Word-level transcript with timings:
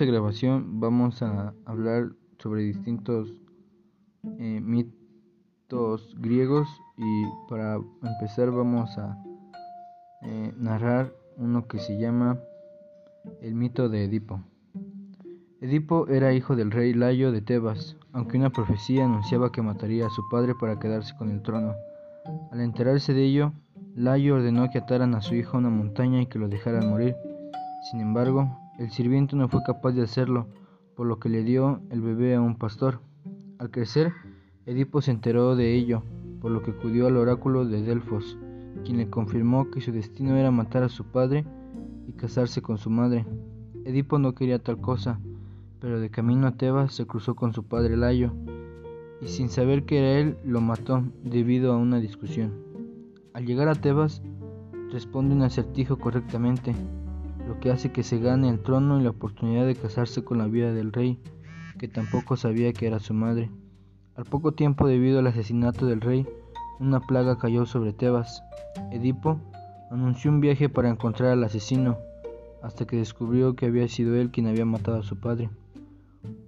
esta 0.00 0.12
grabación 0.12 0.80
vamos 0.80 1.20
a 1.20 1.52
hablar 1.66 2.12
sobre 2.38 2.62
distintos 2.62 3.34
eh, 4.38 4.58
mitos 4.62 6.16
griegos 6.18 6.66
y 6.96 7.24
para 7.50 7.74
empezar 8.02 8.50
vamos 8.50 8.96
a 8.96 9.22
eh, 10.22 10.54
narrar 10.56 11.12
uno 11.36 11.68
que 11.68 11.78
se 11.78 11.98
llama 11.98 12.40
el 13.42 13.54
mito 13.54 13.90
de 13.90 14.04
Edipo. 14.04 14.40
Edipo 15.60 16.08
era 16.08 16.32
hijo 16.32 16.56
del 16.56 16.70
rey 16.70 16.94
Layo 16.94 17.30
de 17.30 17.42
Tebas, 17.42 17.98
aunque 18.12 18.38
una 18.38 18.48
profecía 18.48 19.04
anunciaba 19.04 19.52
que 19.52 19.60
mataría 19.60 20.06
a 20.06 20.10
su 20.10 20.22
padre 20.30 20.54
para 20.58 20.78
quedarse 20.78 21.14
con 21.18 21.28
el 21.28 21.42
trono. 21.42 21.74
Al 22.50 22.62
enterarse 22.62 23.12
de 23.12 23.26
ello, 23.26 23.52
Layo 23.94 24.36
ordenó 24.36 24.70
que 24.70 24.78
ataran 24.78 25.14
a 25.14 25.20
su 25.20 25.34
hijo 25.34 25.58
a 25.58 25.60
una 25.60 25.68
montaña 25.68 26.22
y 26.22 26.26
que 26.26 26.38
lo 26.38 26.48
dejaran 26.48 26.88
morir. 26.88 27.16
Sin 27.90 28.00
embargo, 28.00 28.59
el 28.80 28.90
sirviente 28.90 29.36
no 29.36 29.46
fue 29.50 29.62
capaz 29.62 29.92
de 29.92 30.02
hacerlo, 30.02 30.46
por 30.96 31.06
lo 31.06 31.18
que 31.18 31.28
le 31.28 31.44
dio 31.44 31.82
el 31.90 32.00
bebé 32.00 32.34
a 32.34 32.40
un 32.40 32.56
pastor. 32.56 33.00
Al 33.58 33.70
crecer, 33.70 34.10
Edipo 34.64 35.02
se 35.02 35.10
enteró 35.10 35.54
de 35.54 35.74
ello, 35.74 36.02
por 36.40 36.50
lo 36.50 36.62
que 36.62 36.70
acudió 36.70 37.06
al 37.06 37.18
oráculo 37.18 37.66
de 37.66 37.82
Delfos, 37.82 38.38
quien 38.82 38.96
le 38.96 39.10
confirmó 39.10 39.70
que 39.70 39.82
su 39.82 39.92
destino 39.92 40.34
era 40.34 40.50
matar 40.50 40.82
a 40.82 40.88
su 40.88 41.04
padre 41.04 41.44
y 42.08 42.12
casarse 42.12 42.62
con 42.62 42.78
su 42.78 42.88
madre. 42.88 43.26
Edipo 43.84 44.18
no 44.18 44.34
quería 44.34 44.58
tal 44.58 44.80
cosa, 44.80 45.20
pero 45.78 46.00
de 46.00 46.08
camino 46.08 46.46
a 46.46 46.52
Tebas 46.52 46.94
se 46.94 47.06
cruzó 47.06 47.34
con 47.34 47.52
su 47.52 47.64
padre 47.64 47.98
Layo, 47.98 48.32
y 49.20 49.26
sin 49.28 49.50
saber 49.50 49.84
que 49.84 49.98
era 49.98 50.20
él, 50.20 50.38
lo 50.42 50.62
mató 50.62 51.04
debido 51.22 51.74
a 51.74 51.76
una 51.76 52.00
discusión. 52.00 52.54
Al 53.34 53.44
llegar 53.44 53.68
a 53.68 53.74
Tebas, 53.74 54.22
responde 54.90 55.34
un 55.34 55.42
acertijo 55.42 55.98
correctamente, 55.98 56.74
lo 57.46 57.58
que 57.60 57.70
hace 57.70 57.92
que 57.92 58.02
se 58.02 58.18
gane 58.18 58.48
el 58.48 58.60
trono 58.60 59.00
y 59.00 59.04
la 59.04 59.10
oportunidad 59.10 59.66
de 59.66 59.74
casarse 59.74 60.24
con 60.24 60.38
la 60.38 60.46
vida 60.46 60.72
del 60.72 60.92
rey, 60.92 61.18
que 61.78 61.88
tampoco 61.88 62.36
sabía 62.36 62.72
que 62.72 62.86
era 62.86 63.00
su 63.00 63.14
madre. 63.14 63.50
Al 64.16 64.24
poco 64.24 64.52
tiempo, 64.52 64.86
debido 64.86 65.18
al 65.18 65.26
asesinato 65.26 65.86
del 65.86 66.00
rey, 66.00 66.26
una 66.78 67.00
plaga 67.00 67.38
cayó 67.38 67.66
sobre 67.66 67.92
Tebas. 67.92 68.42
Edipo 68.90 69.40
anunció 69.90 70.30
un 70.30 70.40
viaje 70.40 70.68
para 70.68 70.90
encontrar 70.90 71.32
al 71.32 71.44
asesino, 71.44 71.98
hasta 72.62 72.86
que 72.86 72.96
descubrió 72.96 73.56
que 73.56 73.66
había 73.66 73.88
sido 73.88 74.14
él 74.16 74.30
quien 74.30 74.46
había 74.46 74.64
matado 74.64 74.98
a 74.98 75.02
su 75.02 75.18
padre. 75.18 75.50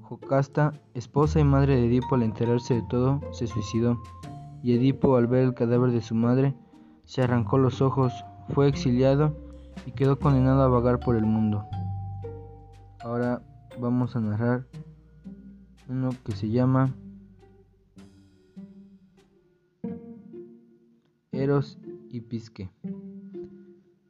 Jocasta, 0.00 0.72
esposa 0.94 1.40
y 1.40 1.44
madre 1.44 1.76
de 1.76 1.86
Edipo, 1.86 2.14
al 2.14 2.22
enterarse 2.22 2.74
de 2.74 2.82
todo, 2.88 3.20
se 3.32 3.46
suicidó, 3.46 4.02
y 4.62 4.72
Edipo, 4.72 5.16
al 5.16 5.26
ver 5.26 5.44
el 5.44 5.54
cadáver 5.54 5.90
de 5.90 6.00
su 6.00 6.14
madre, 6.14 6.54
se 7.04 7.22
arrancó 7.22 7.58
los 7.58 7.80
ojos, 7.80 8.12
fue 8.54 8.68
exiliado 8.68 9.36
y 9.86 9.92
quedó 9.92 10.18
condenado 10.18 10.62
a 10.62 10.68
vagar 10.68 11.00
por 11.00 11.16
el 11.16 11.24
mundo. 11.24 11.64
Ahora 13.00 13.42
vamos 13.80 14.16
a 14.16 14.20
narrar 14.20 14.66
uno 15.88 16.10
que 16.24 16.32
se 16.32 16.50
llama 16.50 16.94
Eros 21.32 21.78
y 22.10 22.20
Pisque. 22.20 22.70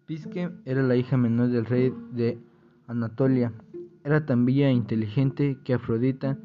Pisque 0.06 0.50
era 0.64 0.82
la 0.82 0.96
hija 0.96 1.16
menor 1.16 1.48
del 1.48 1.66
rey 1.66 1.92
de 2.12 2.38
Anatolia. 2.86 3.52
Era 4.04 4.24
tan 4.24 4.46
bella 4.46 4.68
e 4.68 4.72
inteligente 4.72 5.58
que 5.64 5.74
Afrodita, 5.74 6.38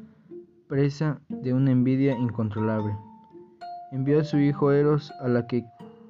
presa 0.68 1.20
de 1.28 1.54
una 1.54 1.70
envidia 1.70 2.16
incontrolable, 2.18 2.94
envió 3.92 4.20
a 4.20 4.24
su 4.24 4.38
hijo 4.38 4.72
Eros 4.72 5.10
a 5.20 5.28
la 5.28 5.46
que 5.46 5.64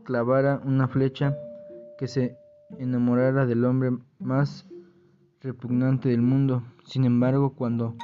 clavara 0.04 0.60
una 0.64 0.88
flecha 0.88 1.36
que 1.98 2.08
se 2.08 2.36
enamorara 2.78 3.46
del 3.46 3.64
hombre 3.64 3.96
más 4.18 4.68
repugnante 5.40 6.08
del 6.08 6.22
mundo. 6.22 6.62
Sin 6.84 7.04
embargo, 7.04 7.54
cuando 7.54 7.94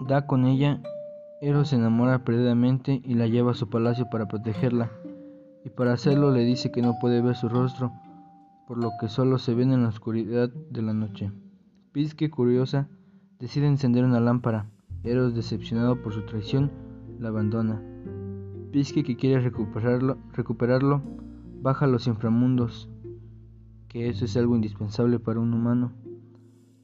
da 0.00 0.26
con 0.26 0.46
ella, 0.46 0.80
Eros 1.40 1.68
se 1.68 1.76
enamora 1.76 2.24
perdidamente 2.24 3.00
y 3.04 3.14
la 3.14 3.26
lleva 3.26 3.52
a 3.52 3.54
su 3.54 3.68
palacio 3.68 4.08
para 4.10 4.26
protegerla, 4.26 4.90
y 5.64 5.70
para 5.70 5.92
hacerlo 5.92 6.32
le 6.32 6.44
dice 6.44 6.72
que 6.72 6.82
no 6.82 6.98
puede 7.00 7.20
ver 7.20 7.36
su 7.36 7.48
rostro, 7.48 7.92
por 8.66 8.78
lo 8.78 8.90
que 9.00 9.08
solo 9.08 9.38
se 9.38 9.54
ven 9.54 9.72
en 9.72 9.82
la 9.82 9.88
oscuridad 9.88 10.48
de 10.48 10.82
la 10.82 10.92
noche. 10.92 11.30
Pisque, 11.92 12.28
curiosa, 12.28 12.88
decide 13.38 13.66
encender 13.66 14.04
una 14.04 14.20
lámpara. 14.20 14.66
Eros, 15.04 15.34
decepcionado 15.34 16.02
por 16.02 16.12
su 16.12 16.22
traición, 16.22 16.72
la 17.20 17.28
abandona. 17.28 17.80
Pisque, 18.72 19.04
que 19.04 19.16
quiere 19.16 19.40
recuperarlo, 19.40 20.18
recuperarlo 20.32 21.02
baja 21.60 21.84
a 21.84 21.88
los 21.88 22.06
inframundos, 22.06 22.88
que 23.88 24.08
eso 24.08 24.24
es 24.24 24.36
algo 24.36 24.54
indispensable 24.54 25.18
para 25.18 25.40
un 25.40 25.52
humano, 25.54 25.92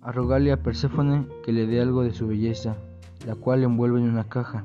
a 0.01 0.13
rogarle 0.13 0.53
a 0.53 0.63
Perséfone 0.63 1.27
que 1.45 1.53
le 1.53 1.67
dé 1.67 1.81
algo 1.81 2.03
de 2.03 2.13
su 2.13 2.27
belleza, 2.27 2.77
la 3.27 3.35
cual 3.35 3.63
envuelve 3.63 4.01
en 4.01 4.09
una 4.09 4.25
caja. 4.25 4.65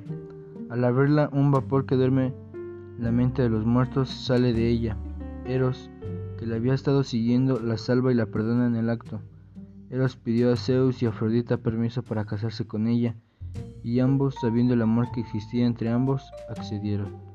Al 0.70 0.84
abrirla, 0.84 1.30
un 1.32 1.52
vapor 1.52 1.86
que 1.86 1.96
duerme 1.96 2.34
la 3.00 3.12
mente 3.12 3.42
de 3.42 3.50
los 3.50 3.66
muertos 3.66 4.10
sale 4.10 4.54
de 4.54 4.68
ella. 4.68 4.98
Eros, 5.46 5.90
que 6.38 6.46
la 6.46 6.56
había 6.56 6.74
estado 6.74 7.04
siguiendo, 7.04 7.60
la 7.60 7.78
salva 7.78 8.12
y 8.12 8.16
la 8.16 8.26
perdona 8.26 8.68
en 8.68 8.76
el 8.76 8.90
acto. 8.90 9.22
Eros 9.90 10.16
pidió 10.16 10.52
a 10.52 10.56
Zeus 10.56 11.02
y 11.02 11.06
Afrodita 11.06 11.58
permiso 11.58 12.04
para 12.04 12.26
casarse 12.26 12.68
con 12.68 12.88
ella, 12.88 13.16
y 13.84 14.00
ambos, 14.00 14.36
sabiendo 14.42 14.74
el 14.74 14.82
amor 14.82 15.08
que 15.12 15.22
existía 15.22 15.66
entre 15.66 15.90
ambos, 15.90 16.22
accedieron. 16.50 17.29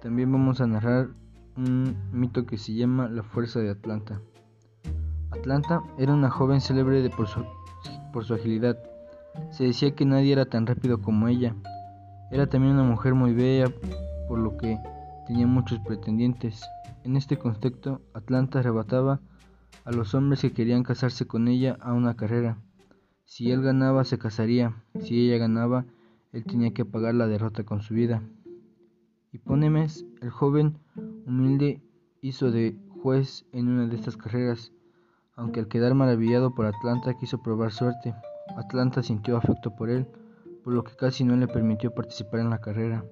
También 0.00 0.30
vamos 0.30 0.60
a 0.60 0.66
narrar 0.66 1.08
un 1.56 1.96
mito 2.12 2.46
que 2.46 2.56
se 2.56 2.72
llama 2.72 3.08
La 3.08 3.24
Fuerza 3.24 3.58
de 3.58 3.70
Atlanta. 3.70 4.20
Atlanta 5.30 5.82
era 5.98 6.14
una 6.14 6.30
joven 6.30 6.60
célebre 6.60 7.10
por, 7.10 7.26
su, 7.26 7.44
por 8.12 8.24
su 8.24 8.34
agilidad. 8.34 8.78
Se 9.50 9.64
decía 9.64 9.96
que 9.96 10.04
nadie 10.04 10.32
era 10.32 10.46
tan 10.46 10.66
rápido 10.66 11.02
como 11.02 11.26
ella. 11.26 11.56
Era 12.30 12.46
también 12.46 12.74
una 12.74 12.84
mujer 12.84 13.14
muy 13.14 13.34
bella, 13.34 13.72
por 14.28 14.38
lo 14.38 14.56
que 14.56 14.78
tenía 15.26 15.48
muchos 15.48 15.80
pretendientes. 15.80 16.62
En 17.02 17.16
este 17.16 17.36
contexto, 17.36 18.00
Atlanta 18.14 18.60
arrebataba 18.60 19.20
a 19.84 19.90
los 19.90 20.14
hombres 20.14 20.42
que 20.42 20.52
querían 20.52 20.84
casarse 20.84 21.26
con 21.26 21.48
ella 21.48 21.76
a 21.80 21.92
una 21.92 22.14
carrera. 22.14 22.58
Si 23.24 23.50
él 23.50 23.62
ganaba, 23.62 24.04
se 24.04 24.18
casaría. 24.18 24.74
Si 25.00 25.26
ella 25.26 25.38
ganaba, 25.38 25.86
él 26.32 26.44
tenía 26.44 26.72
que 26.72 26.84
pagar 26.84 27.14
la 27.14 27.26
derrota 27.26 27.64
con 27.64 27.82
su 27.82 27.94
vida. 27.94 28.22
Hipónemes, 29.30 30.06
el 30.22 30.30
joven 30.30 30.78
humilde, 31.26 31.82
hizo 32.22 32.50
de 32.50 32.78
juez 33.02 33.44
en 33.52 33.68
una 33.68 33.86
de 33.86 33.94
estas 33.94 34.16
carreras, 34.16 34.72
aunque 35.36 35.60
al 35.60 35.68
quedar 35.68 35.94
maravillado 35.94 36.54
por 36.54 36.64
Atlanta 36.64 37.12
quiso 37.18 37.42
probar 37.42 37.70
suerte. 37.70 38.14
Atlanta 38.56 39.02
sintió 39.02 39.36
afecto 39.36 39.76
por 39.76 39.90
él, 39.90 40.06
por 40.64 40.72
lo 40.72 40.82
que 40.82 40.96
casi 40.96 41.24
no 41.24 41.36
le 41.36 41.46
permitió 41.46 41.94
participar 41.94 42.40
en 42.40 42.48
la 42.48 42.60
carrera. 42.60 43.04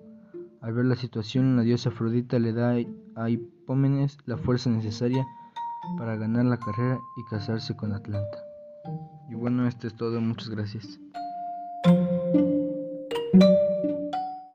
Al 0.63 0.73
ver 0.73 0.87
la 0.87 0.97
situación, 0.97 1.55
la 1.55 1.63
diosa 1.63 1.91
Afrodita 1.91 2.39
le 2.39 2.55
da 2.55 2.77
a 3.15 3.31
Hipómenes 3.31 4.17
la 4.25 4.39
fuerza 4.39 4.71
necesaria 4.71 5.27
para 5.99 6.17
ganar 6.17 6.47
la 6.47 6.57
carrera 6.57 6.99
y 7.19 7.25
casarse 7.31 7.77
con 7.77 7.93
Atlanta. 7.93 8.39
Y 9.29 9.35
bueno, 9.35 9.67
esto 9.69 9.87
es 9.87 9.95
todo, 9.95 10.21
muchas 10.23 10.49
gracias. 10.49 10.99